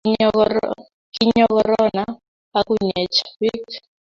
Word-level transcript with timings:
kinyo 1.13 1.45
korona 1.55 2.03
akunyech 2.59 3.17
biik 3.39 3.67